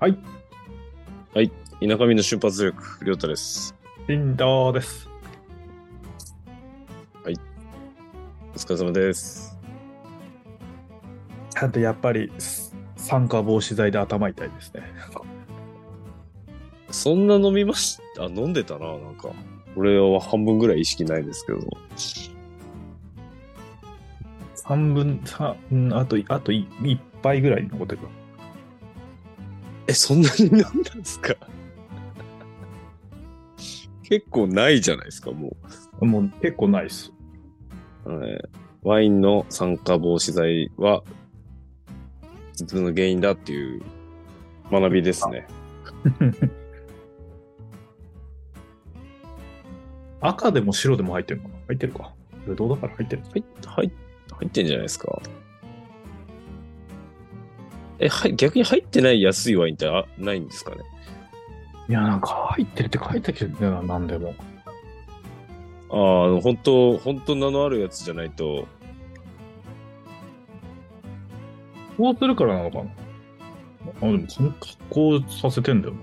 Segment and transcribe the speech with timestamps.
[0.00, 0.18] はい。
[1.34, 1.50] はい。
[1.80, 3.74] 田舎民の瞬発力、りょうたです。
[4.06, 5.08] リンダーです。
[8.58, 9.56] お疲れ様です。
[11.54, 12.67] あとやっぱりす
[13.08, 14.82] 酸化防止剤で頭痛いですね。
[16.90, 18.24] そんな飲みました？
[18.24, 19.30] あ、飲んでたな、なんか。
[19.76, 21.60] 俺は半分ぐらい意識ないですけど。
[24.56, 28.00] 3分、さうんあと、あとい1杯ぐらい残ってる。
[29.86, 31.34] え、そんなに飲んだんですか？
[34.02, 35.56] 結構ないじゃないですか、も
[36.00, 37.10] もう結構ないっす。
[38.04, 38.10] う。
[38.10, 38.38] はい
[38.82, 41.02] ワインの酸化防止剤は、
[42.58, 43.82] 頭痛の原因だっていう
[44.70, 45.46] 学びですね。
[50.20, 51.60] 赤でも白でも入ってるのかな？
[51.68, 52.12] 入ってるか。
[52.46, 53.22] ぶどうだから入ってる。
[53.32, 53.92] 入っ入
[54.32, 55.22] 入ってんじゃないですか。
[58.00, 60.78] え、はい、逆に入ってない安いワインってあないんですかね？
[61.88, 64.34] いや、なんか入ってるって書いてきてるんだよな、なんでも。
[65.90, 68.66] ああ、本当本当名のあるやつじゃないと、
[71.98, 72.84] こうするからなのかな？
[72.84, 76.00] あ、でもこの格好させてんだよな。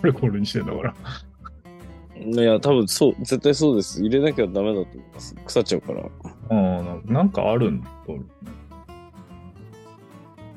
[0.00, 0.94] これこれにしてんだから。
[2.20, 4.00] いや、多分そう、絶対そうです。
[4.02, 5.34] 入れなきゃダメだと思います。
[5.46, 6.02] 腐っちゃうから。
[6.02, 6.08] あ
[6.50, 7.80] あ、ななんかあるん？
[7.80, 8.26] だと思う。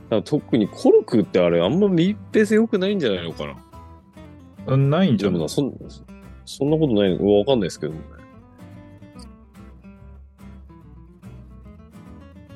[0.09, 3.55] ら特にコルクってあれ、あんま密閉性良くないんじゃないのかな？
[4.73, 5.49] あないんじゃない？
[5.49, 5.73] そん
[6.45, 7.39] そんなことないの？
[7.39, 7.99] わかんないですけどね。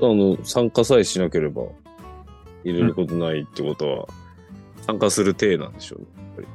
[0.01, 1.63] あの、参加さえしなければ
[2.63, 4.07] 入れることないってことは、
[4.85, 6.07] 参加する体なんでしょうね。
[6.17, 6.47] やっぱり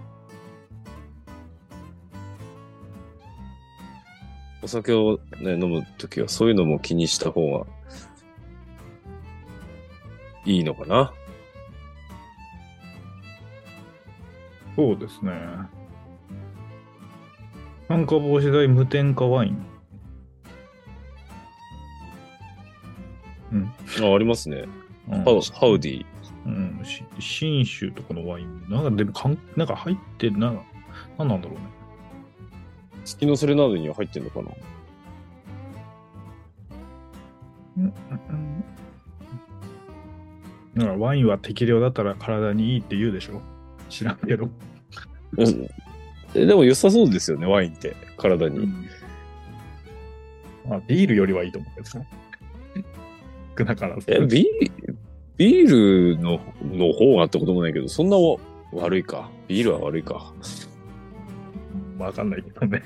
[4.63, 7.67] お酒をね、飲むときはそういうのも気にした方が
[10.47, 11.13] いいのかな？
[14.77, 15.33] そうですね。
[17.87, 19.67] 酸化防止剤無添加ワイン。
[23.53, 23.73] うん。
[24.03, 24.65] あ、ありますね。
[25.09, 26.07] うんハウハウディ。
[26.47, 26.81] うん。
[26.85, 28.67] し新州とかのワイン。
[28.69, 30.53] なんかでもかん、なんか入ってるな。
[31.19, 31.61] なんなんだろうね。
[33.05, 34.51] 月のセレナーデには入ってんのかな？
[37.77, 37.93] うんうん
[40.77, 43.41] だからワインは適量だったら体にいいって言うでしょ？
[43.91, 44.49] 知らんけど。
[45.37, 45.69] うん
[46.35, 47.95] えでも良さそうですよね、ワインって。
[48.17, 48.67] 体に。
[50.69, 52.07] まあ、ビールよりはいいと思うけどね。
[53.57, 54.84] 少なからビー
[55.37, 58.37] ビールのの方がってこともないけど、そんなわ
[58.73, 59.31] 悪いか。
[59.49, 60.33] ビールは悪いか。
[61.99, 62.83] わかんないけどね。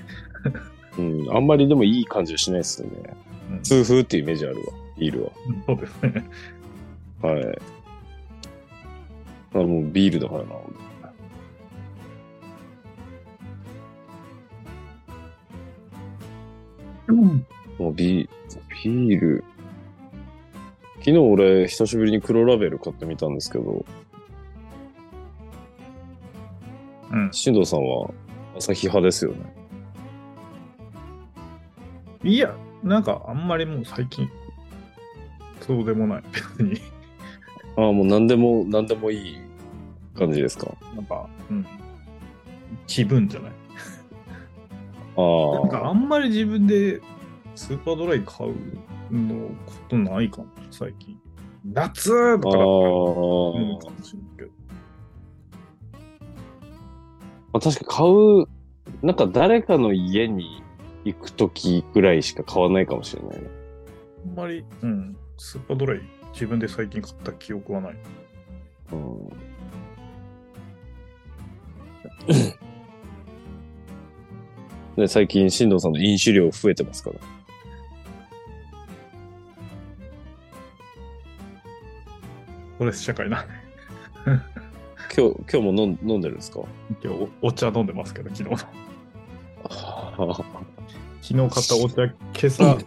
[0.98, 3.16] うん、あんまりでもいい感じはしないですよね。
[3.50, 4.62] うん痛風っていうイメージあるわ、
[4.98, 5.32] ビール
[5.66, 6.28] そうですね。
[7.22, 7.32] は。
[7.32, 7.59] はい。
[9.54, 10.48] あもうビールだからな。
[17.78, 18.28] もうビ
[18.84, 19.44] ビール。
[21.08, 23.86] 昨日俺、久しぶりに黒ラベル買ってみたんですけど、
[27.10, 27.30] うん。
[27.32, 28.10] 新藤さんは
[28.58, 29.38] 朝日派ですよね。
[32.22, 34.28] いや、なんかあんまりもう最近、
[35.62, 36.22] そうでもない。
[36.30, 36.78] 別に。
[37.78, 39.38] ああ、もう何でも、何でもいい
[40.14, 40.70] 感じですか？
[40.94, 41.66] なんか、うん。
[42.86, 43.52] 気分じゃない。
[45.16, 47.00] あなんかあんまり自分で
[47.58, 48.54] スーパードライ買う
[49.10, 51.19] のことないかも、最近。
[51.64, 54.50] 夏だったらかもしれないけど。
[57.52, 57.60] まあ。
[57.60, 58.47] 確か買う、
[59.02, 60.62] なんか誰かの家に
[61.04, 63.50] 行くときぐらいしか買わないかもしれないね。
[64.24, 65.16] あんまり、うん。
[65.36, 66.00] スーパードライ
[66.32, 67.97] 自分で最近買った記憶はない。
[68.92, 69.28] うん
[74.97, 77.37] で 最近、新藤さんの飲酒量増えてますから。
[82.78, 83.45] ストレス社会な。
[84.25, 86.60] 今日、今日も飲ん飲んでるんですか？
[87.03, 88.57] 今日おお茶飲んでますけど、昨日の。
[89.65, 90.15] あ
[91.21, 92.15] 昨日買ったお茶、今
[92.47, 92.78] 朝、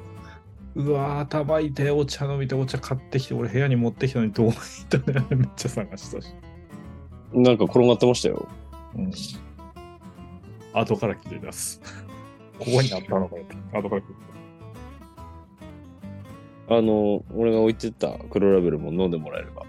[0.75, 4.55] うわー、頭痛いお茶飲みてお茶買ってきて、俺部屋に持ってきたのにどういっ
[4.89, 6.33] たね、 めっちゃ探したし。
[7.33, 8.47] なんか転がってましたよ。
[8.95, 9.11] うん。
[10.73, 11.81] 後から気づいたっす。
[12.57, 13.55] ここにあったのかよって。
[13.77, 14.15] 後から気づい
[16.71, 19.63] あの、俺が置いてった黒ラベルも飲んでもらえれば。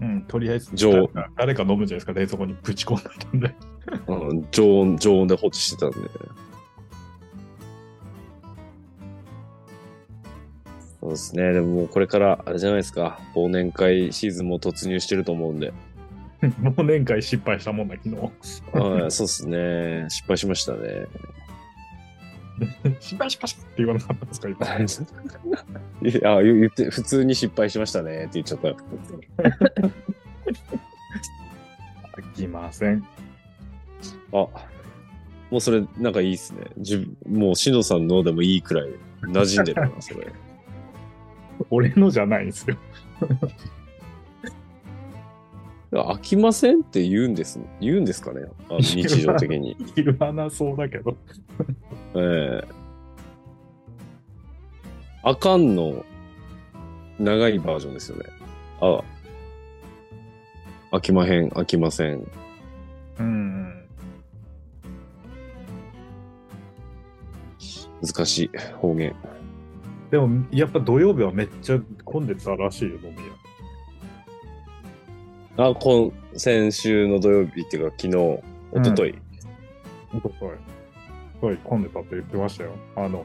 [0.00, 3.54] うん、とりあえず常誰か飲むじゃないですか、冷蔵庫にぶち込んでたんで。
[4.08, 5.96] うん常温、常温で放置してたんで。
[11.00, 11.52] そうですね。
[11.52, 13.20] でももうこれから、あれじゃないですか。
[13.36, 15.72] 忘年会シーズンも突入してると思うんで。
[16.42, 18.16] 忘年会失敗したもんだ、昨日。
[18.16, 20.06] はい、そうですね。
[20.08, 21.06] 失敗しましたね。
[23.00, 24.58] 失敗しましたって言わなかったんですか、今。
[26.10, 28.68] いや、言言って、普通に失敗しましたねって言っちゃった。
[32.20, 33.04] 飽きません。
[34.32, 34.36] あ、
[35.50, 36.66] もうそれ、なんかいいっすね。
[36.76, 38.90] 自分もう、しのさんのでもいいくらい
[39.22, 40.26] 馴染んでるな、それ。
[41.70, 42.76] 俺のじゃないんですよ。
[46.00, 48.42] 飽きませんって言うんです、言うんですかね？
[48.68, 49.76] あの日常的に。
[49.94, 51.16] 言わなそうだけど。
[52.14, 52.68] ええ
[55.22, 56.04] あかんの
[57.18, 58.24] 長いバージョンですよね。
[58.80, 59.02] あ、
[60.92, 62.26] 飽きまへん、飽きません。
[63.18, 63.86] うん。
[68.02, 69.14] 難しい方言。
[70.10, 73.43] でも、やっぱ土曜日はめっちゃ混んでたらしいよ、飲み屋。
[75.56, 78.42] あ、今、先週の土曜日っていうか昨日、
[78.74, 79.14] 一昨日
[80.12, 80.50] おととい。
[80.52, 82.72] すごい混んでたって言ってましたよ。
[82.96, 83.24] あの、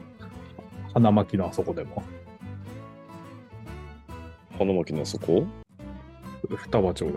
[0.94, 2.02] 花巻のあそこでも。
[4.58, 5.44] 花巻のあそこ？
[6.48, 7.12] 双葉町で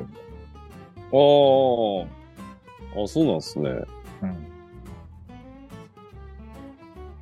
[1.12, 2.08] も。
[2.08, 3.04] ああ。
[3.04, 3.70] あ、そうなんですね。
[3.70, 4.48] うん。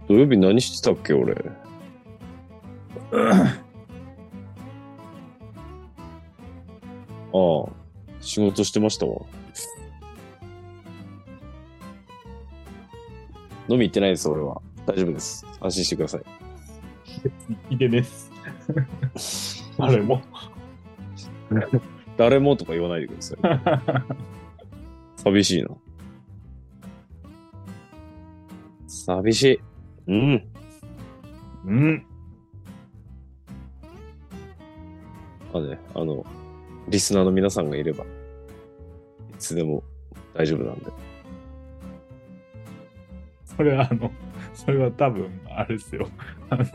[0.08, 1.36] 土曜日何してたっけ、俺？
[3.12, 3.58] あ
[7.34, 7.81] あ。
[8.22, 9.22] 仕事してましたわ。
[13.68, 14.62] 飲み行ってないです、俺は。
[14.86, 15.46] 大丈夫です。
[15.60, 16.24] 安心してください。
[17.70, 18.32] いでです。
[19.78, 20.22] あれも。
[22.18, 23.40] 誰もとか言わないでください。
[25.18, 25.70] 寂しいな。
[28.88, 29.60] 寂しい。
[30.08, 30.48] うん。
[31.66, 32.06] うん。
[35.54, 36.26] まあね、あの、
[36.88, 38.08] リスナーの皆さんがいれば、い
[39.40, 39.84] つでも
[40.34, 40.86] 大丈夫なんで。
[43.46, 44.12] それはあの、
[44.54, 46.08] それは多分、あれですよ。
[46.50, 46.66] あの、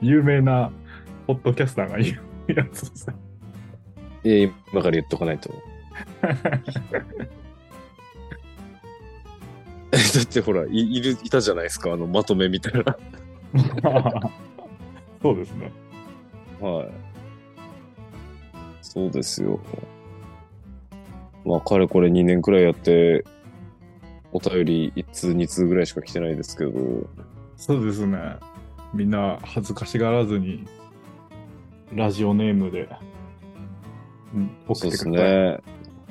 [0.00, 0.70] 有名な
[1.26, 2.18] ポッドキャスターが言
[2.48, 3.08] うやつです。
[4.24, 5.50] ええ今から言っとかないと。
[9.90, 12.96] だってほら、いいる、いたじゃないですか、あの、まとめみたいな。
[15.22, 15.72] そうですね。
[16.60, 17.07] はい。
[18.88, 19.60] そうですよ。
[21.44, 23.24] まあ、かれこれ2年くらいやって、
[24.32, 26.72] お便り1通、2通ぐらいしか来てないですけど、
[27.56, 28.18] そうですね。
[28.94, 30.64] みんな恥ずかしがらずに、
[31.94, 32.88] ラジオネームで、
[34.34, 35.32] うん送そうですってください。
[35.32, 35.60] ね。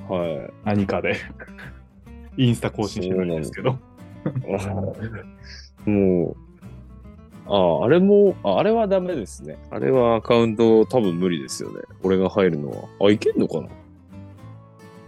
[0.07, 0.53] はい。
[0.65, 1.15] 何かで。
[2.37, 3.79] インスタ更新してないんですけど。
[5.85, 6.46] もう、
[7.49, 9.57] ああ、あれも、ああれはダメですね。
[9.71, 11.81] あれはアカウント多分無理ですよね。
[12.03, 13.07] 俺が入るのは。
[13.07, 13.67] あ、いけんのかな？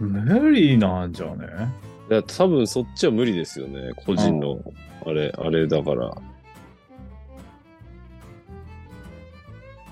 [0.00, 1.46] 無理なんじゃね？
[2.10, 3.92] いや、多分そっちは無理ですよね。
[3.94, 4.60] 個人の、
[5.04, 6.16] あれ、あれだから。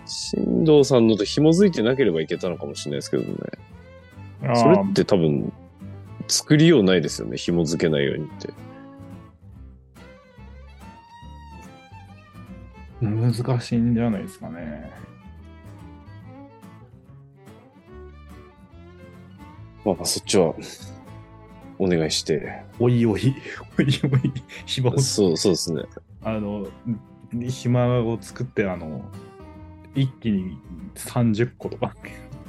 [0.06, 3.34] 新藤さんのと紐づいてなければいけたのかもしれないですけどね。
[4.42, 5.52] あそれって多分、
[6.28, 7.37] 作りようないですよね。
[7.37, 8.49] 紐づけないようにって。
[13.00, 14.90] 難しいんじゃないですかね。
[19.85, 20.55] まあ、そっちは、
[21.78, 22.62] お願いして。
[22.78, 23.35] おいおい、
[23.78, 24.33] おいおい、
[24.67, 25.83] 暇を、そう、そうですね。
[26.23, 26.67] あの、
[27.49, 29.02] 暇を作って、あの、
[29.95, 30.59] 一気に
[30.95, 31.95] 30個とか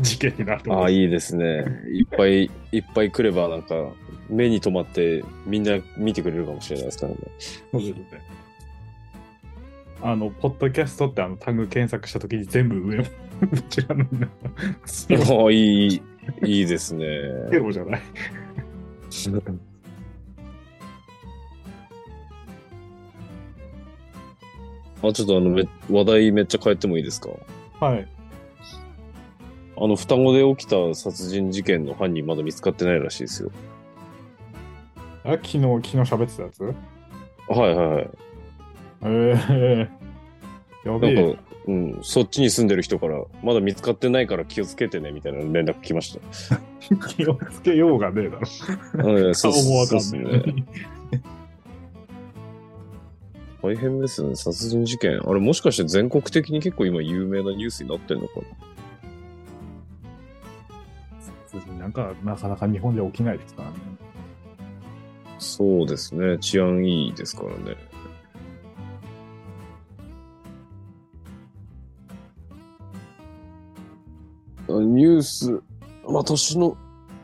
[0.02, 1.66] 事件になるとああ、いいですね。
[1.94, 3.76] いっぱいいっぱい来れば、なんか、
[4.30, 7.18] 目に留まって、みんな見てくれるかもしれないですからね。
[7.72, 8.22] そうですね。
[10.02, 13.04] あの、ポッドキャストってあのタグ検索したときに全部上の、
[13.52, 14.32] どちらのみんな、あ
[15.48, 16.02] あ、いい、
[16.46, 17.06] いいですね。
[17.52, 18.02] ゼロじゃない。
[25.02, 27.30] あ、ちょっとあの、め話題めっちゃ変えてもいいですか？
[27.86, 28.08] はい。
[29.78, 33.52] あの、双子で起きた殺人事件の犯人まだ見つかってないらしいですよ。
[35.24, 36.64] あ、昨日、昨日喋ってたやつ？
[36.64, 36.74] は
[37.68, 38.10] いはいはい。
[39.04, 39.88] え
[40.86, 41.14] えやべえ。
[41.14, 46.18] なんか、うん、そっちに住んでる人から、まだ見つかってないから気をつけてね、みたいな連絡来まし
[46.50, 46.60] た。
[47.10, 49.20] 気をつけようがねえだろ。
[49.26, 50.56] うん そう顔もわかんない。
[50.56, 50.66] ね。
[53.62, 55.20] 大変ですよね、殺人事件。
[55.20, 58.40] あれ、もしかして全国的に結構今有名なニュースになってんのか
[61.78, 61.88] な？
[61.88, 63.76] んかなかなか日本では起きないですからね。
[65.40, 66.38] そうですね。
[66.40, 67.76] 治安いいですからね。
[74.70, 75.62] ニュース、
[76.08, 76.78] まあ年の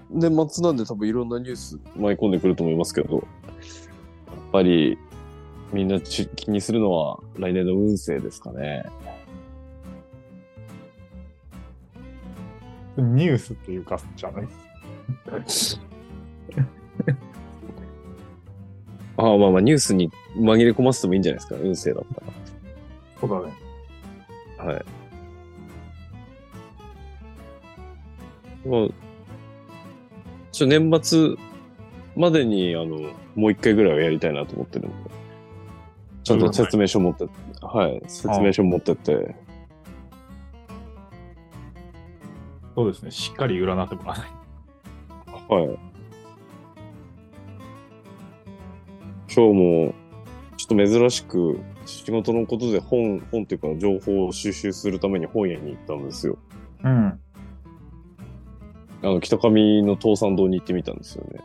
[0.09, 3.23] 年末なんで多分いろんなニュース舞い込んでくると思いますけど、やっ
[4.51, 4.97] ぱり
[5.73, 8.85] みんなち気にするのは来年の運勢ですかね。
[12.97, 14.47] ニュースっていうかじゃない？
[19.17, 22.21] ああまあまあニュースに紛れ込ませてもいいんじゃないですか、運勢だった
[23.19, 23.53] そうだね。
[24.57, 24.65] ら。
[24.65, 24.85] はい。
[28.65, 28.87] まあ、
[30.51, 31.35] ちょ年末
[32.15, 35.11] までに、あの、もう一回ぐらいはやりたいなと思ってるんで。
[36.23, 37.27] ちゃんと説明書持って、
[37.61, 39.35] はい、説明書持ってって、
[42.75, 43.11] そうですね。
[43.11, 44.29] しっかり占ってもらわない。
[45.47, 45.79] はい。
[49.33, 49.93] 今日も、
[50.57, 56.37] ちょっと珍しく、仕事のことで本、本っていうか情報を収集するために本屋に行ったんですよ。
[56.83, 57.19] うん。
[59.05, 61.39] あの、北上の東山堂に行ってみたんですよね。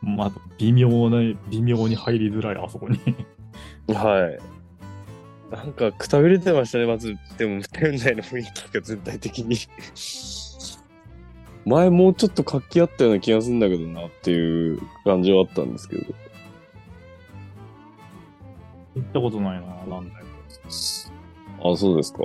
[0.00, 1.18] まあ、微妙な、
[1.50, 3.00] 微妙に入りづらい、あそこに。
[3.92, 4.38] はい。
[5.50, 7.16] なんか、くたびれてましたね、まず。
[7.36, 9.56] でも、店内の雰囲気が全体的に。
[11.66, 16.14] 前もうちょっと活気あったような気がするんだけどなっていう感じはあったんですけど。
[18.94, 20.26] 行ったことないな、なんだよ。
[21.64, 22.20] あ、そうですか。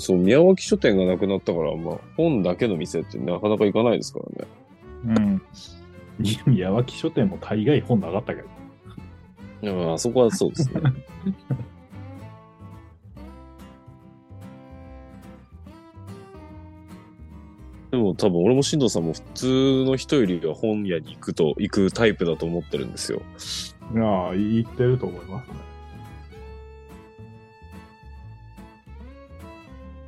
[0.00, 4.48] そう、宮脇書店がなくなったから、まあ、本だけの店ってなかなか行かないですからね。
[5.06, 5.42] うん。
[6.46, 8.48] 宮脇書店も大概本なかったけど。
[9.94, 10.80] あそこはそうですね。
[17.90, 23.22] でも多分俺も進藤さんも普通の人よりは本屋に行くと、行くタイプだと思ってるんですよ。
[23.94, 25.73] いやあ、言ってると思いますね。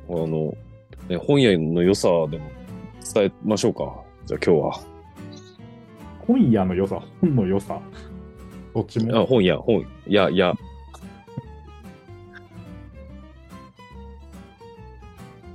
[0.09, 0.55] あの、
[1.09, 2.49] ね、本屋の良さでも
[3.13, 4.03] 伝えましょうか。
[4.25, 4.83] じゃあ今日は。
[6.19, 7.79] 本屋の良さ、本の良さ？
[8.73, 9.25] どっちあ、も。
[9.25, 10.53] 本屋、本、や、や。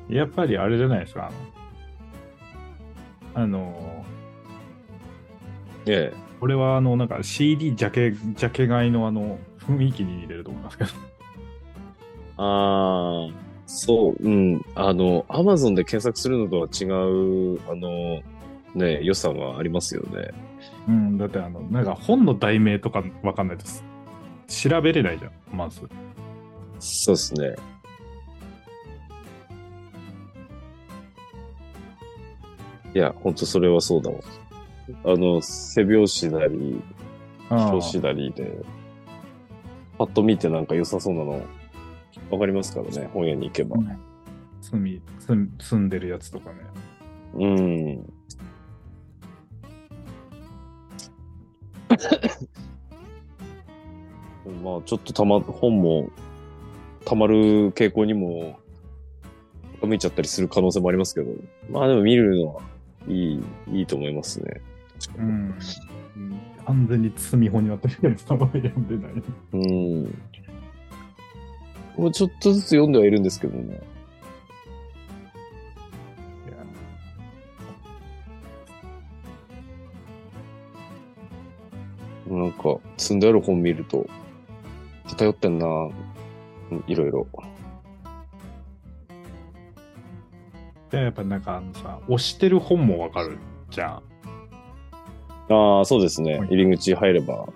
[0.09, 1.31] やっぱりあれじゃないですか。
[3.35, 4.05] あの、あの
[5.87, 6.17] ええ。
[6.41, 10.91] これはあの、なんか CD ジャケ、ジャケ買いのあの、雰囲気に入れると思いますけど。
[12.37, 13.31] ああ、
[13.67, 14.65] そう、うん。
[14.75, 18.21] あの、アマゾンで検索するのとは違う、あの、
[18.75, 20.31] ね、良さがありますよね。
[20.89, 23.85] うん、だってあの、なんか本の題名とかわかんないです。
[24.49, 25.89] 調べれないじゃん、まず。
[26.79, 27.55] そうですね。
[32.95, 34.19] いや、ほんとそれはそうだわ。
[35.05, 36.81] あの、背表紙なり、
[37.49, 38.59] 表紙なりで、
[39.97, 41.41] パッと見てなんか良さそうなの、
[42.33, 43.77] わかりますからね、本屋に行けば。
[43.79, 44.13] うん
[44.63, 46.57] 住み、住ん住んでるやつとかね。
[47.35, 48.13] うん。
[54.63, 56.11] まあ、ちょっとたま、本も、
[57.05, 58.59] たまる傾向にも、
[59.83, 61.33] 向いちゃったりする可能性もありますけど、
[61.69, 62.63] まあでも見るのは
[63.09, 64.61] いい、いいと思いますね。
[65.19, 65.55] うん。
[66.65, 69.13] 完全に積み本になってるやつあんまり読んでない。
[69.55, 69.57] う
[70.07, 70.23] ん。
[71.97, 73.81] もうちょっとずつ読んではいるんですけどね。
[82.29, 84.07] なんか、積んである本見ると、
[85.07, 87.27] 偏ってんなうんいろいろ。
[90.91, 93.39] でやっぱなんかあのさ、押してる本もわかる
[93.71, 94.03] じゃん。
[95.53, 96.49] ああ、そうですねはい。
[96.49, 97.47] 入り口入れば、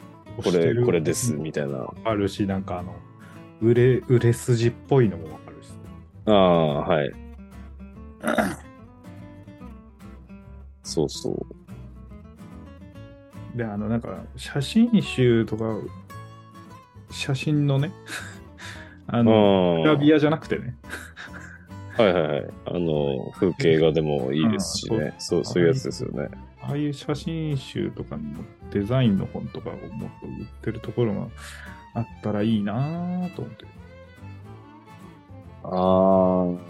[0.42, 1.86] これ、これです、みたいな。
[2.04, 2.94] あるし、なんかあの、
[3.60, 5.70] 売れ、売れ筋っぽいのもわかるし。
[6.26, 7.12] ああ、はい。
[10.82, 11.30] そうそ
[13.54, 13.58] う。
[13.58, 15.78] で、あの、なんか、写真集とか、
[17.10, 17.92] 写真のね、
[19.06, 20.76] あ あの、あ、グラビアじゃなくてね、
[21.96, 22.46] はいはいはい。
[22.66, 25.14] あの、風景画でもいいですしね。
[25.18, 26.28] そう、そういうやつですよね。
[26.60, 28.22] ああいう写真集とかの
[28.70, 29.80] デザインの本とかをもっ
[30.20, 31.28] と売ってるところが
[31.96, 33.64] あったらいいなぁと思って。
[35.64, 36.60] あ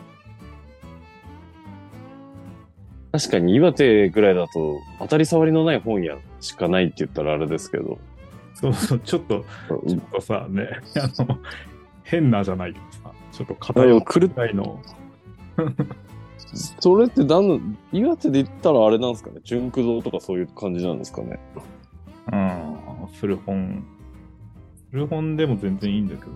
[3.12, 3.18] あ。
[3.18, 7.98] 確かに岩手ぐらいだと当たり障りのない本屋しかないって言ったらあれですけど。
[8.54, 9.44] そうそう、ちょっと、
[9.86, 11.38] ちょっとさ、ね、あの、
[12.04, 14.80] 変なじゃないけどさ、ちょっとあ偏っの狂ったいの、
[16.80, 17.60] それって何の、
[17.92, 19.40] 岩手で言ったらあれなんですかね？
[19.44, 21.38] 純駆動とかそういう感じなんですかね？
[22.32, 22.76] うん。
[23.20, 23.84] 古本。
[24.90, 26.30] 古本でも全然いいんだけど。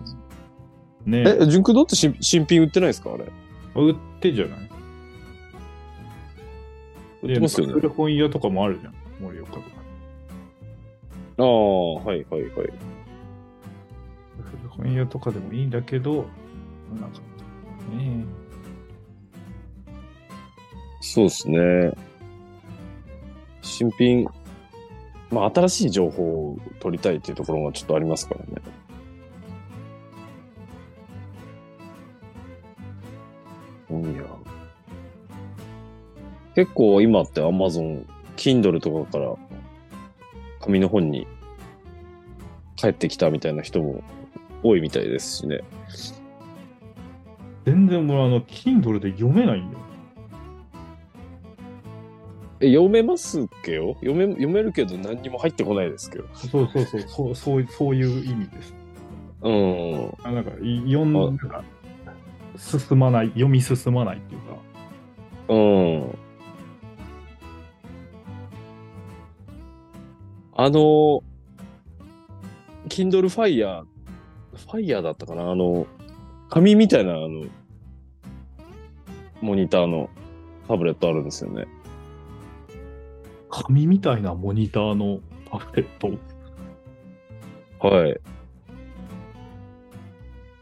[1.05, 3.11] ねえ、純駆動って新新品売ってないですか？
[3.13, 3.25] あれ。
[3.75, 4.69] 売ってんじゃない？
[7.23, 7.73] 売ってますよね。
[7.73, 8.93] 古本屋とかもあるじゃん。
[9.19, 9.65] 盛岡とか。
[11.37, 12.51] ああ、はいはいはい。
[12.51, 12.73] 古
[14.69, 16.25] 本屋とかでもいいんだけど、
[16.99, 17.19] なんか、
[17.95, 18.25] ね
[20.99, 21.93] そうですね。
[23.63, 24.27] 新品、
[25.31, 28.61] まあ新しい情報を取りたいっていうところがちょっとありますからね。
[33.89, 34.23] いや。
[36.55, 39.35] 結構今って Amazon、Kindle とかから
[40.59, 41.27] 紙の本に
[42.75, 44.03] 帰ってきたみたいな人も
[44.63, 45.61] 多いみたいですしね。
[47.65, 49.90] 全然俺あの、Kindle で読めないんだよ。
[52.63, 53.95] え、読めますっけよ？
[54.01, 56.25] 読め、読めるけど何にも入ってこないですけど。
[56.35, 58.75] そうそうそう、そうそうそういう意味です。
[59.41, 60.13] うん。
[60.23, 61.63] あなんか、い読んなんか、
[62.57, 64.57] 進まない、読み進まないっていうか、
[65.49, 66.17] うん。
[70.53, 71.23] あの、
[72.87, 73.85] Kindle Fire、
[74.53, 75.49] Fire だったかな？
[75.49, 75.87] あの、
[76.49, 77.45] 紙みたいな、あの、
[79.41, 80.11] モニターの
[80.67, 81.65] タブレットあるんですよね。
[83.51, 86.07] 紙みたいなモニターのパフレット。
[87.87, 88.19] はい。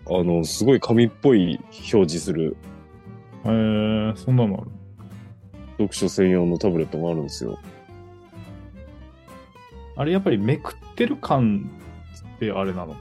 [0.08, 1.60] あの、すごい紙っぽい
[1.94, 2.58] 表示する
[3.46, 4.72] えー、そんなのある。
[5.78, 7.58] 読書専用のタブレットがあるんですよ。
[9.96, 11.70] あれやっぱりめくってる感
[12.36, 13.00] ってあれなのか。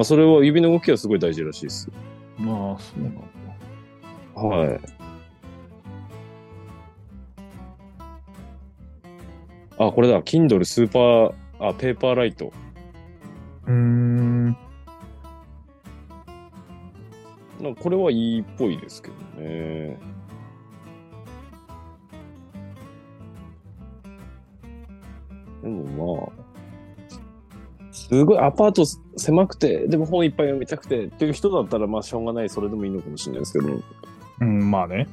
[0.00, 1.90] あ、それは指の動きはすごい大事らしいです。
[2.38, 3.22] まあ、そうなの
[4.34, 4.46] か。
[4.46, 4.80] はい。
[9.78, 10.20] あ、これだ。
[10.22, 12.52] Kindle スーパー、あ、ペーパーライト。
[13.66, 14.46] うーん。
[17.60, 19.98] なんかこれはいいっぽいですけどね。
[25.62, 28.84] でもまあ、すごいアパート
[29.16, 33.80] 狭くて、でも本いっぱい読みたくてっていう人だったら、まあしょうがない、それでもいいのかもしれないですけど、
[34.40, 35.08] うん、まあね。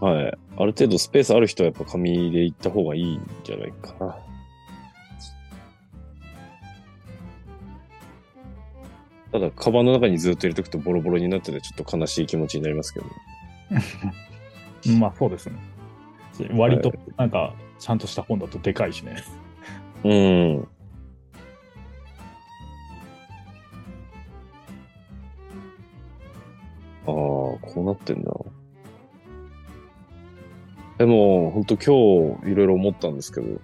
[0.00, 0.26] はい。
[0.56, 4.18] ある程度スペースある人はやっぱ紙で行った方がいいんじゃないかな。
[9.32, 13.12] ただ、カバンの中にずっと入れとくとボロボロになっててちょっと悲しい気持ちになりますけどね。
[14.98, 15.56] まあそうですね。
[16.52, 19.16] 割と、なんか、ちゃんとした本だとでかいしね。
[20.04, 20.68] うん。
[27.06, 28.32] ああ、こうなってんだ。
[31.00, 31.84] でも、本当今
[32.44, 33.58] 日いろいろ思ったんですけど、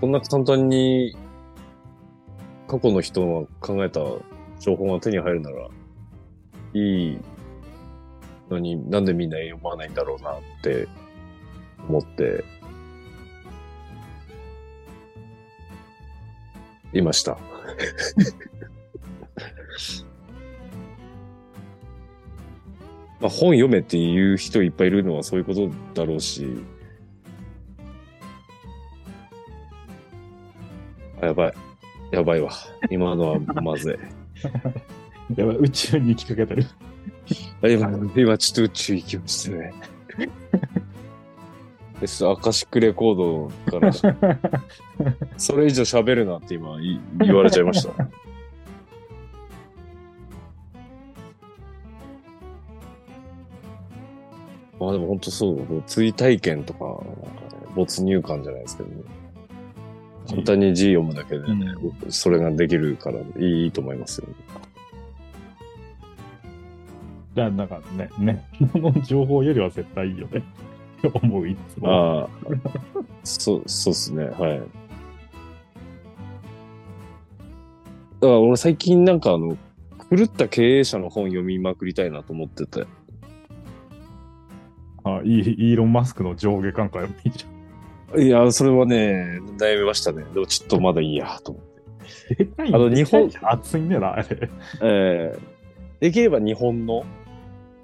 [0.00, 1.16] こんな簡単に
[2.68, 3.98] 過去の人が考えた
[4.60, 5.66] 情報が手に入るなら
[6.72, 7.18] いい
[8.48, 10.86] のになんでみんな読まないんだろうなって
[11.88, 12.44] 思って
[16.92, 17.38] いました。
[23.24, 26.46] まあ、本読めっていう人いっぱいいるのはそういうことだろうし、
[31.22, 31.54] あやばい。
[32.10, 32.50] やばいわ。
[32.90, 33.98] 今のはまず
[35.32, 35.36] い。
[35.40, 36.66] やばい、宇宙に行きかけてる。
[37.62, 39.72] あ今、今ちょっと宇宙行きましたね。
[41.98, 44.38] でちょっとアカシックレコードから、
[45.38, 48.06] それ以上喋るなって今い言われちゃいました。
[54.80, 57.08] まあでも本当そう、追体験とか、なんかね、
[57.74, 58.96] 没入感じゃないですけどね。
[60.28, 61.74] 簡単に字読むだけでね、
[62.08, 64.34] それができるからいいと思いますよね。
[67.34, 70.42] じゃあ、なんかね、ね、この情報よりは絶対いいよね。
[71.12, 71.90] 思う、いつも。
[71.90, 72.28] ああ、
[73.22, 74.58] そう、そうっすね、はい。
[74.58, 74.66] だか
[78.20, 79.56] ら俺最近なんかあの、
[80.10, 82.86] 狂った経営者の本読みまくりたいなと思ってて。
[85.24, 88.20] あイーロン・マスクの上下関係もいいじゃん。
[88.20, 90.24] いや、それはね、悩みましたね。
[90.34, 92.34] でもちょっとまだいいや、と思って。
[92.36, 94.26] でかいあの日本熱いんだよな、あれ。
[94.82, 95.54] えー
[96.00, 97.04] できれば日本の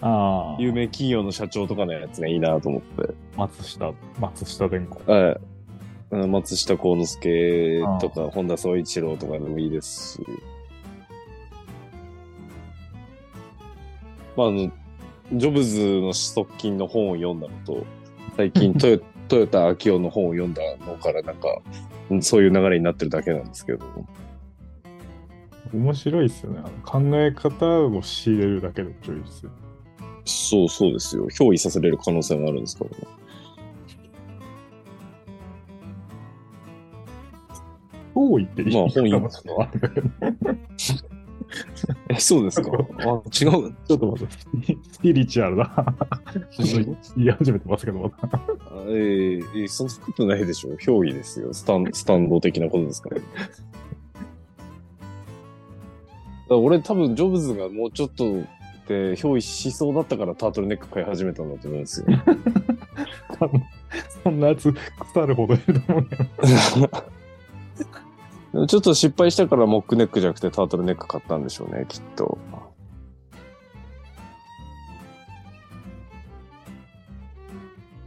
[0.02, 0.60] ああ。
[0.60, 3.14] 有名企業の社長とかのやつがいいなと思って。
[3.36, 5.00] 松下、松下電工。
[5.08, 5.50] ええ
[6.12, 10.26] うん松下幸之助とか、本田宗一郎とかでもいいですし。
[14.36, 14.70] まあ、あの、
[15.32, 17.86] ジョブズの側近の本を読んだのと、
[18.36, 21.60] 最近トヨ トヨタ秋夫の本を読んだのからなんか、
[22.10, 23.86] うんそういう流れになってるだけなんですけど。
[25.72, 26.58] 面白いですよね。
[26.58, 29.52] あの考え方を仕入れるだけでもちょいですよ。
[30.24, 31.28] そうそうですよ。
[31.28, 32.96] 憑依させれる可能性もあるんですからね。
[38.14, 38.88] 多いって言いまあ
[42.08, 42.70] え、そうですか？
[42.72, 43.22] あ、違う。
[43.30, 45.64] ちょっと待って、スピリチュアルな。
[46.50, 48.36] ちょっと言い始めてますけど、また。
[48.36, 48.40] あ
[48.88, 50.74] えーえーそんなことないでしょう。
[50.76, 51.52] 憑依ですよ。
[51.52, 53.16] スタンスタンド的なことですから。
[53.16, 53.28] だか
[56.48, 58.24] ら俺多分ジョブズがもうちょっと
[58.88, 62.06] で憑依しそうだったからタートルネック買い始めたんだと思うんですよ。
[63.38, 63.62] 多分
[64.24, 66.24] そんなやつ腐るほどいると思うけど。
[66.24, 66.28] で
[66.80, 66.90] も
[68.52, 72.36] ちょっと失敗したからモックネックじゃなくてタートルネック買ったんでしょうね、きっと。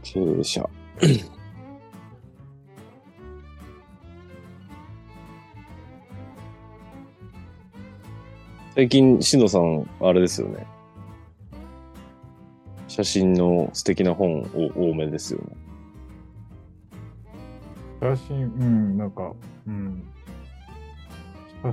[0.02, 0.68] 経営者。
[8.74, 10.66] 最近、しのさん、あれですよね。
[12.88, 15.56] 写真の素敵な本を多めですよね。
[18.00, 19.32] 写真、うん、なんか、
[19.66, 20.04] うん。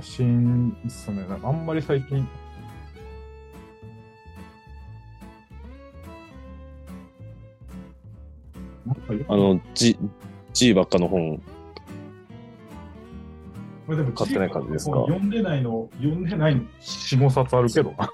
[0.00, 1.26] 真ですね。
[1.28, 2.26] なんかあんまり最近。
[9.28, 9.96] あの、G、
[10.54, 11.40] G ばっかの本。
[13.86, 14.96] まあでも買ってない感じですか？
[15.06, 18.08] 読んでないの、読んでないの4、5冊あるけどな。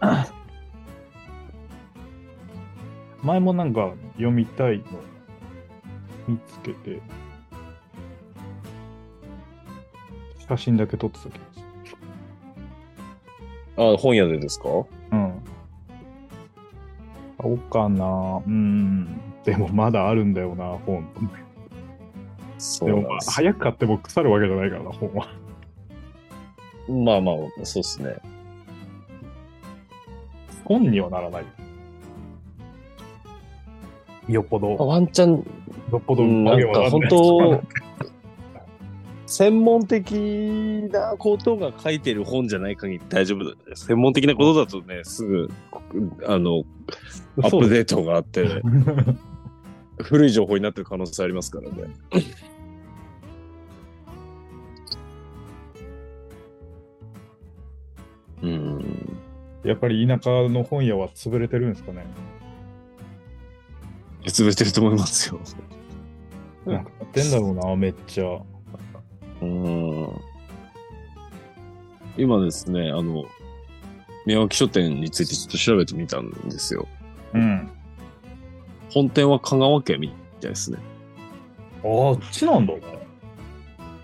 [0.00, 0.26] あ。
[3.22, 4.84] 前もなんか読みたいの
[6.30, 7.00] 見つけて、
[10.48, 11.38] 写真だけ撮ってたけ
[13.76, 13.94] ど。
[13.94, 14.68] あ、本屋でですか？
[14.68, 14.86] うん。
[17.38, 18.42] 買おうかな。
[18.46, 19.20] うん。
[19.44, 21.06] でもまだあるんだよな、本。
[21.14, 21.40] でもまあ
[22.58, 23.30] そうなんです。
[23.30, 25.28] 早く買っても腐るわけじゃないからな、本は。
[26.88, 28.16] まあまあ、そうですね。
[30.64, 31.44] 本にはならない。
[34.28, 35.44] よっぽど、ワンチャン、
[35.90, 37.62] よっぽど、か本当、
[39.26, 40.12] 専門的
[40.92, 43.56] なことが書いてる本じゃない限り大丈夫だ、ね。
[43.74, 45.50] 専門的なことだとね、すぐ、
[46.26, 46.64] あの、
[47.42, 48.62] アップデートがあって、
[50.02, 51.76] 古い情報になってる可能性ありますからね。
[58.42, 59.18] うん。
[59.62, 62.06] やっぱり田舎の本屋は潰れてるんですかね。
[64.26, 65.40] 潰れてると思いますよ。
[66.66, 68.38] うんなんかやってんだろうな、めっちゃ。
[69.42, 70.20] うん
[72.16, 73.24] 今ですね、あの、
[74.26, 76.86] 宮脇書店についてちょっと調べてみたんですよ。
[77.32, 77.70] うん。
[78.90, 80.78] 本店は香川県みたいですね。
[81.82, 82.80] ああっちなんだね。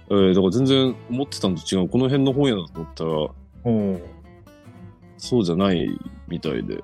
[0.08, 1.88] えー、だから全然思ってたのと違う。
[1.88, 4.02] この辺の本屋だと思ったら、うん。
[5.18, 5.88] そうじゃない
[6.28, 6.82] みたいで。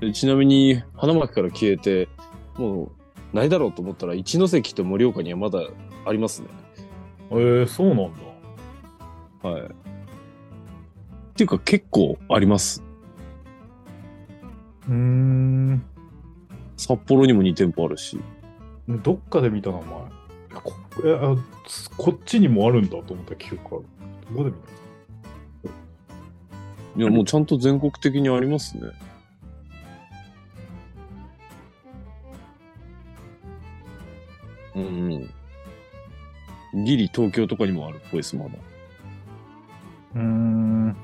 [0.00, 2.08] でちなみに、花巻から消えて、
[2.56, 2.92] もう、
[3.32, 5.60] ないだろうと思ったら、一関と盛岡にはまだ
[6.04, 6.48] ありますね。
[7.30, 8.12] えー、そうなん
[9.42, 9.48] だ。
[9.48, 9.62] はい。
[9.62, 9.66] っ
[11.34, 12.82] ていうか、結構あります。
[14.88, 15.82] うーん。
[16.76, 18.20] 札幌にも2店舗あるし。
[18.88, 19.86] どっかで見た名前。
[21.04, 21.36] いやこ
[21.96, 23.84] こっちにもあるんだと思った記憶ある。
[24.36, 24.72] どこで見た
[26.94, 28.82] いや、もうちゃんと全国的にありますね。
[34.74, 35.30] うん
[36.74, 36.84] うん。
[36.84, 38.50] ギリ東京とかにもあるっぽいです、まだ。
[40.14, 40.96] うーん。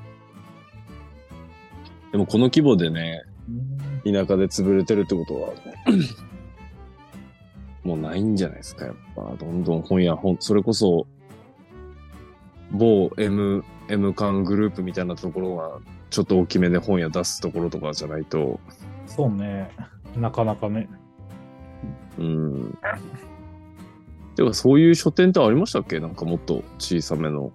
[2.12, 3.22] でもこの規模でね、
[4.04, 5.50] 田舎で潰れてるってことは、
[7.84, 9.34] もうないんじゃないですか、やっぱ。
[9.38, 11.06] どんどん本屋、本、それこそ、
[12.70, 18.60] 某 M、M 館グループみたいなところは、ちょっと大きめで本屋出すところとかじゃないと、
[19.06, 19.70] そうね。
[20.16, 20.88] なかなかね。
[22.18, 22.78] うん。
[24.38, 25.98] てか、そういう書店ってありましたっけ？
[25.98, 27.50] なんかもっと小さめの。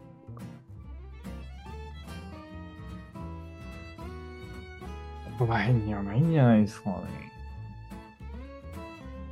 [5.40, 6.98] この辺にはないんじゃないですかね。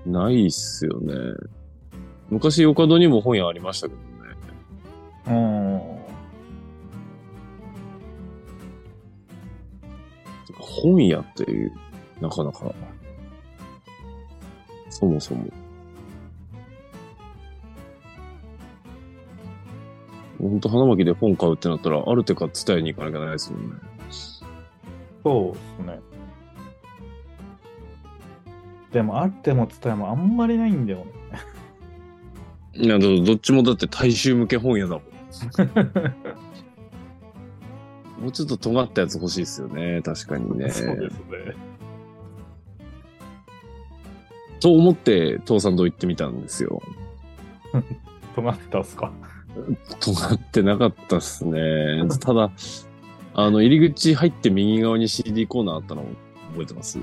[0.06, 1.14] ないっすよね。
[2.30, 4.36] 昔、ヨカドにも本屋ありましたけどね。
[5.28, 5.82] うん。
[10.58, 11.74] 本屋っていう、
[12.22, 12.74] なかなか、
[14.90, 15.46] そもそも。
[20.41, 23.75] 本当花巻で本買うってなったら、ある手か伝えに行かなきゃないですもんね。
[25.23, 25.99] そうですね。
[28.91, 31.06] でも、あっても伝えもあんまりないんだよね。
[32.73, 35.01] いや、どどっちもだって大衆向け本屋だもん。
[38.21, 40.01] もうちょっと尖ったやつ欲しいですよね。
[40.04, 40.69] 確かにね。
[40.69, 41.56] そうですね。
[44.60, 46.82] と思って、父さんと行ってみたんですよ。
[48.36, 49.12] 尖ってたっすか？
[50.00, 52.08] 尖ってなかったっすね。
[52.20, 52.52] ただ、
[53.34, 56.04] あの、入り口入って右側に CD コーナーあったの
[56.52, 57.00] 覚えてます？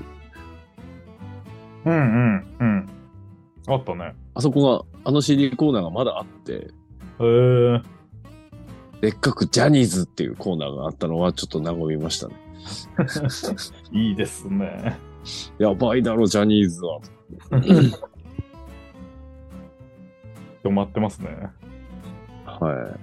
[1.85, 2.89] うんうんうん。
[3.67, 4.15] あったね。
[4.33, 6.67] あそこが、あの CD コーナーがまだあって、へ
[7.21, 7.81] え。
[9.01, 12.35] でっかくジャニーズっていうコーナーがあったのはちょっと和みましたね。
[13.93, 14.97] いいですね。
[15.57, 16.99] やばいだろ、ジャニーズは。
[20.63, 21.49] 止まってますね。
[22.59, 22.97] は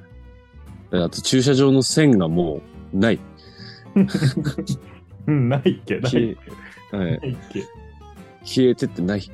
[0.91, 0.93] い。
[0.93, 2.61] であと駐車場の線がも
[2.93, 3.19] うない。
[5.27, 6.37] うん、ないっけ、ないっ消け。
[6.93, 7.65] え、はい、ないっけ。
[8.45, 9.23] 消えてってない。
[9.23, 9.29] こ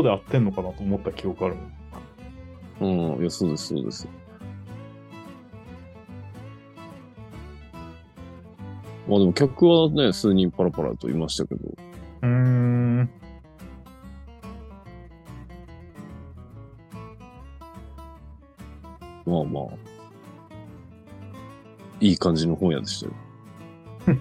[0.00, 1.56] こで合ってんのかなと思った記憶ある
[2.80, 3.14] もん。
[3.14, 4.06] うん、いや、そうです、そうです。
[9.08, 11.60] まあでも客はね、数人パラパラといましたけど、
[12.22, 13.08] うーん。
[19.26, 19.64] まあまあ、
[22.00, 23.12] いい感じの本屋でしたよ。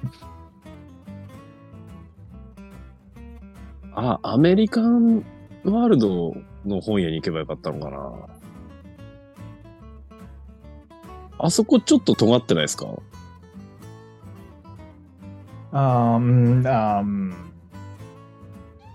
[3.93, 5.23] あ、アメリカン
[5.63, 8.13] ワールドの本屋に行けばよかったのかな。
[11.37, 12.87] あそこちょっと尖ってないですか？
[15.71, 17.35] あーうん、あーうん。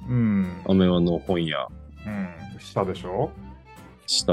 [0.09, 0.62] うん。
[0.68, 1.68] アメワの本屋。
[2.07, 2.29] うん。
[2.59, 3.31] 下でしょ？
[4.07, 4.33] 下、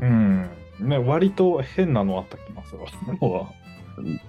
[0.00, 0.48] うん。
[0.80, 2.80] ね、割と変なのあった気がする。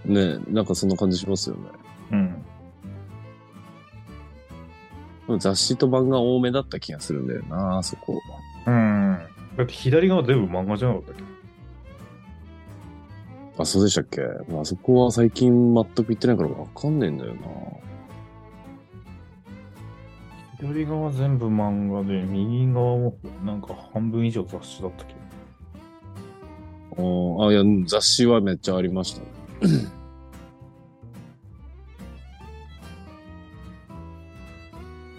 [0.05, 1.61] ね、なんかそんな感じしますよね。
[5.29, 5.39] うん。
[5.39, 8.19] 雑誌と漫画多めだった気がするんだよな、あそこ。
[8.65, 9.19] うん。
[9.57, 11.23] だって左側全部漫画じゃなかったっけ？
[13.59, 14.21] あ、そうでしたっけ？
[14.51, 17.41] まああそこは最近全く行ってないからわかんねえんだよな。
[20.57, 25.18] 左側全部漫画で、右側もなんか半分以上雑誌だったけど。
[27.47, 29.21] あ、いや、雑誌はめっちゃありました。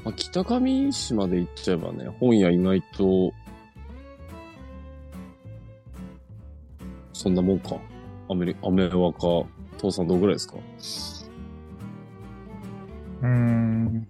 [0.05, 3.33] まあ、北上市まで行っちゃえばね、本屋意外と、
[7.13, 7.77] そんなもんか。
[8.31, 9.21] アメリ、アメワか、
[9.77, 10.57] 父さんどんぐらいですか？
[13.23, 14.07] うーん。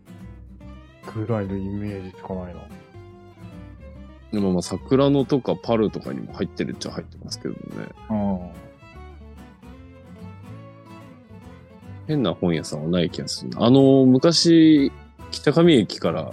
[1.14, 2.60] ぐらいのイメージしかないな。
[4.32, 7.60] でもまあ、桜野とかパルとかにも入ってるっちゃ入ってますけどね。
[8.10, 8.50] うん。
[12.06, 13.64] 変な本屋さんはない気がするな。
[13.64, 14.92] あの、昔、
[15.30, 16.32] 北上駅から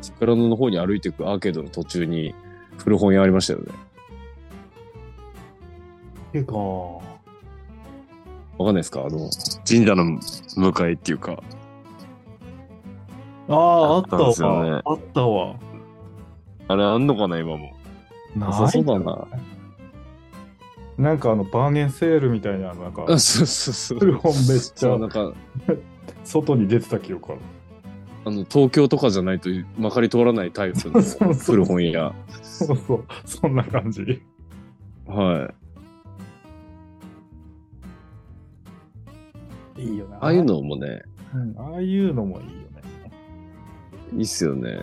[0.00, 2.34] 桜野の方に歩いていくアーケードの途中に
[2.78, 3.66] 古本屋ありましたよね。
[6.32, 7.00] ていうか、わ
[8.58, 9.00] かんないですか？
[9.00, 9.30] あの、
[9.68, 10.18] 神社の
[10.56, 11.42] 向かいっていうか。
[13.48, 14.82] ああ、あったわ。
[14.84, 15.56] あったわ。
[16.68, 17.76] あれあんのかな今も。
[18.36, 19.26] なさそうだな。
[20.98, 23.98] なんかあの、バーゲンセールみたいな、なんか、あそうそうそう。
[23.98, 25.32] 古本めっちそう、ゃなんか、
[26.24, 27.40] 外に出てた記憶ある。
[28.24, 32.14] あの、東京とかじゃないとまかり通らないタイプのそうそう古本屋。
[32.42, 34.22] そうそう、そんな感じ。
[35.06, 35.50] は
[39.78, 39.82] い。
[39.82, 40.16] いいよな。
[40.16, 41.02] ああいうのもね、
[41.34, 42.82] うん、ああいうのもいいよね。
[44.14, 44.76] いいっすよね。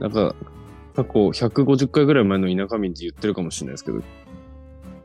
[0.00, 0.34] なんか、
[0.96, 4.00] 過去150回ぐらい前の田舎民って言ってるかもしれないですけど、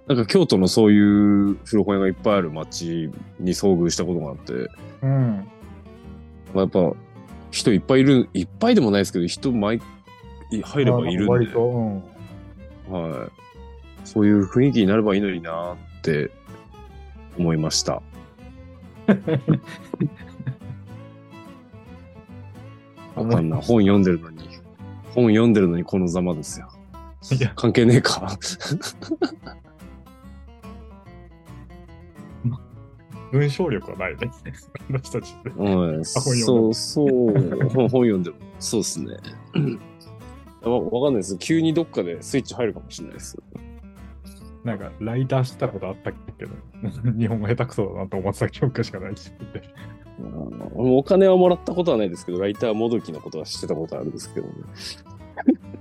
[0.08, 3.10] なんか京都のそういう古本屋がいっぱいある街
[3.41, 4.54] に遭遇したことがあって、
[5.01, 5.47] うん。
[6.54, 6.93] まあ、やっぱ
[7.51, 9.82] 人いっぱいいる、いっぱいでもないですけど、人毎
[10.63, 11.95] 入ればいるんで、割と、うん。
[12.93, 13.32] はい。
[14.06, 16.32] そういう雰囲気になればいいのになって
[17.38, 18.01] 思いました。
[23.15, 23.62] わかんない。
[23.62, 24.50] 本読んでるのに、
[25.13, 26.69] 本読んでるのにこのざまですよ。
[27.32, 28.38] いや、関係ねえか。
[33.32, 34.30] 文章力はないね。
[34.91, 35.50] 私たちって。
[35.50, 37.10] うん、読んでそう、そう、
[37.69, 39.17] 本本読んでも、そうですね。
[40.63, 41.38] わわかんないです。
[41.38, 43.38] 急にどっかでスイッチ入るかもしれないです。
[44.63, 46.52] なんか、ライターしたことあったけど、
[47.17, 49.32] 日本語下手くそだなと思ってた記憶しかないし。
[50.21, 54.53] うん俺もお金はもらったことはないですけど、ライターもどきのことは知ってたことあるんですけどね。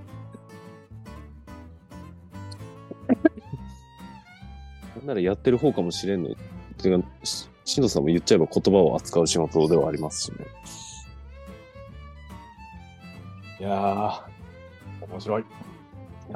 [4.97, 6.31] なんならやってる方かもしれんの。
[6.79, 10.47] てか、ししのさんも言っちゃえば言葉を扱う仕事ではありますしね。
[13.61, 14.23] いやー、
[15.11, 15.45] 面白い。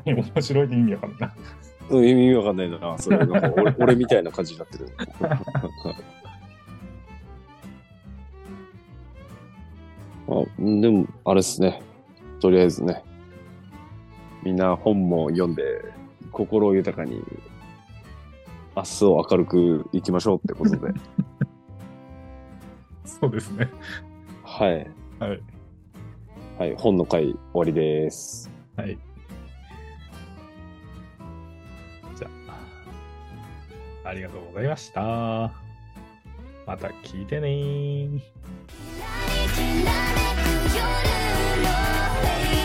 [0.05, 1.31] 何面白いで意味わかんない。
[1.91, 2.99] うん、意味わかんないな。
[2.99, 4.89] それなんか俺 俺みたいな感じになってる。
[10.29, 11.83] あでも、あれですね。
[12.41, 13.03] とりあえずね。
[14.43, 15.85] みんな本も読んで、
[16.31, 17.23] 心を豊かに、
[18.77, 20.93] 明日を明るく生きましょうってことで。
[23.05, 23.69] そうですね。
[24.43, 24.91] はい。
[25.19, 25.41] はい。
[26.59, 26.75] はい。
[26.77, 28.51] 本の回終わりです。
[28.77, 28.99] はい。
[32.17, 32.29] じゃ
[34.05, 35.53] あ、ありがとうございました。
[36.67, 38.21] また聞いてねー。
[39.55, 40.83] きらめく夜
[41.63, 41.69] の
[42.11, 42.64] フェイ